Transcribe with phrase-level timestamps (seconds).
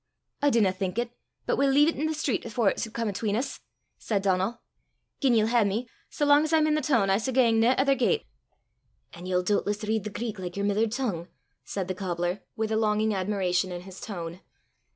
[0.41, 1.11] "I dinna think it.
[1.45, 3.59] But we'll lea' 't i' the street afore it s' come 'atween 's!"
[3.99, 4.59] said Donal.
[5.19, 7.75] "Gien ye'll hae me, sae lang 's I'm i' the toon, I s' gang nae
[7.77, 8.25] ither gait."
[9.13, 11.27] "An' ye'll doobtless read the Greek like yer mither tongue?"
[11.63, 14.39] said the cobbler, with a longing admiration in his tone.